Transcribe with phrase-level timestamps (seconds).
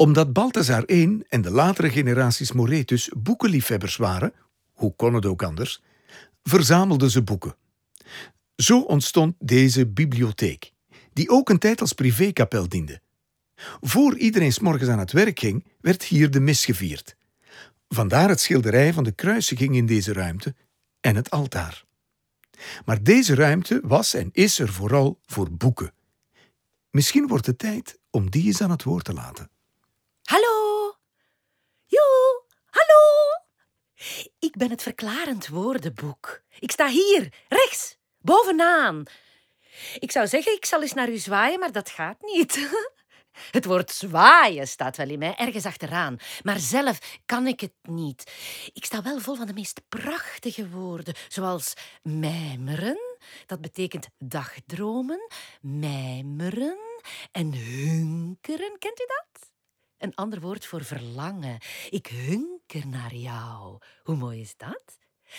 [0.00, 4.32] Omdat Balthazar I en de latere generaties Moretus boekenliefhebbers waren,
[4.72, 5.82] hoe kon het ook anders,
[6.42, 7.56] verzamelden ze boeken.
[8.56, 10.72] Zo ontstond deze bibliotheek,
[11.12, 13.00] die ook een tijd als privékapel diende.
[13.80, 17.16] Voor iedereen 's morgens aan het werk ging, werd hier de mis gevierd.
[17.88, 20.54] Vandaar het schilderij van de kruisiging in deze ruimte
[21.00, 21.84] en het altaar.
[22.84, 25.92] Maar deze ruimte was en is er vooral voor boeken.
[26.90, 29.50] Misschien wordt het tijd om die eens aan het woord te laten.
[34.50, 36.42] Ik ben het verklarend woordenboek.
[36.58, 39.02] Ik sta hier, rechts, bovenaan.
[39.98, 42.58] Ik zou zeggen, ik zal eens naar u zwaaien, maar dat gaat niet.
[43.50, 46.16] Het woord zwaaien staat wel in mij, ergens achteraan.
[46.42, 48.32] Maar zelf kan ik het niet.
[48.72, 55.28] Ik sta wel vol van de meest prachtige woorden, zoals mijmeren, dat betekent dagdromen,
[55.60, 56.78] mijmeren
[57.32, 58.78] en hunkeren.
[58.78, 59.50] Kent u dat?
[60.00, 61.58] Een ander woord voor verlangen.
[61.90, 63.78] Ik hunker naar jou.
[64.02, 64.98] Hoe mooi is dat?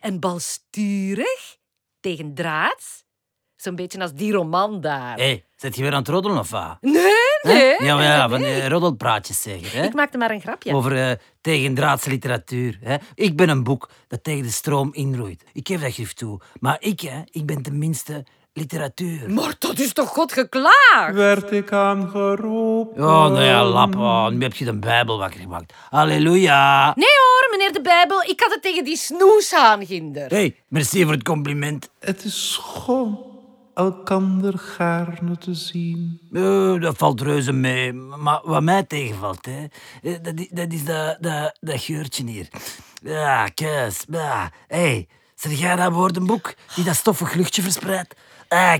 [0.00, 1.58] En balsturig
[2.00, 3.04] tegen draads.
[3.56, 5.16] Zo'n beetje als die roman daar.
[5.16, 6.76] Hé, hey, zit je weer aan het roddelen of wat?
[6.80, 7.02] Nee,
[7.42, 7.84] nee.
[7.84, 9.80] Ja, maar ja, van die roddelpraatjes zeggen.
[9.80, 9.86] Hè?
[9.86, 10.74] Ik maakte maar een grapje.
[10.74, 12.78] Over eh, tegendraadse literatuur.
[12.80, 12.96] Hè?
[13.14, 15.44] Ik ben een boek dat tegen de stroom inroeit.
[15.52, 16.40] Ik geef dat gif toe.
[16.60, 19.30] Maar ik, hè, ik ben tenminste literatuur.
[19.30, 21.14] Maar dat is toch God geklaagd?
[21.14, 23.04] werd ik aangeroepen.
[23.04, 23.96] Oh, nou ja, lap.
[23.96, 25.72] oh, nu heb je de Bijbel wakker gemaakt.
[25.90, 26.92] Halleluja.
[26.96, 29.00] Nee hoor, meneer de Bijbel, ik had het tegen die
[29.86, 30.28] ginder.
[30.28, 31.90] Hé, hey, merci voor het compliment.
[32.00, 33.30] Het is schoon
[33.74, 36.20] elkander gaarne te zien.
[36.32, 37.92] Eh, dat valt reuze mee.
[37.92, 39.66] Maar wat mij tegenvalt, hè,
[40.02, 42.48] eh, dat, dat is dat, dat, dat geurtje hier.
[43.02, 44.04] Ja, kus.
[44.10, 48.14] Hé, hey, zeg jij dat woordenboek die dat stoffig luchtje verspreidt?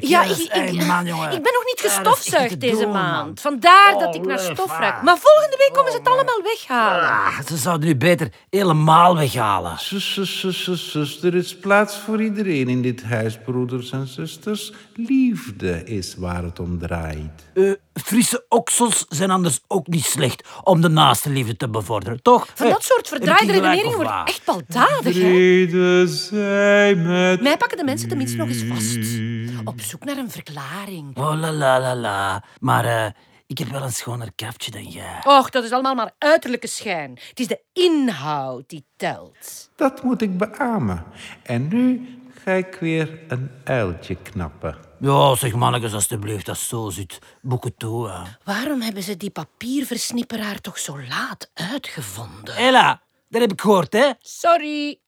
[0.00, 0.08] Kus.
[0.08, 1.32] Ja, ik, ik, Hey, man, jongen.
[1.32, 2.92] ik ben nog niet gestofzuigd deze doen, man.
[3.02, 3.40] maand.
[3.40, 5.02] Vandaar dat Oh, ik naar leuk, stof ruik.
[5.02, 7.08] Maar volgende week komen ze het allemaal weghalen.
[7.08, 9.78] Ah, ze zouden nu beter helemaal weghalen.
[9.78, 14.06] Zus, zus, zus, zus, zus, er is plaats voor iedereen in dit huis, broeders en
[14.06, 14.72] zusters.
[14.94, 17.46] Liefde is waar het om draait.
[17.54, 17.72] Eh,
[18.12, 22.46] frisse oksels zijn anders ook niet slecht om de naaste liefde te bevorderen, toch?
[22.54, 25.10] Van Hey, dat soort heb ik verdraaide redeneringen wordt echt baldadig, hè?
[25.20, 29.20] Vrede zij met Mij pakken de mensen tenminste nog eens vast.
[29.64, 31.16] Op zoek naar een verklaring.
[31.16, 32.44] Oh la la la la.
[32.60, 33.06] Maar eh,
[33.46, 35.20] ik heb wel een schoner kaftje dan jij.
[35.24, 37.18] Och, dat is allemaal maar uiterlijke schijn.
[37.28, 39.70] Het is de inhoud die telt.
[39.76, 41.04] Dat moet ik beamen.
[41.42, 42.08] En nu
[42.44, 44.76] ga ik weer een uiltje knappen.
[45.00, 47.18] Ja, zeg mannetjes, alstublieft, dat zo zit.
[47.42, 48.22] Boeken toe, hè.
[48.44, 52.56] Waarom hebben ze die papierversnipperaar toch zo laat uitgevonden?
[52.56, 54.10] Ella, dat heb ik gehoord, hè?
[54.20, 55.00] Sorry.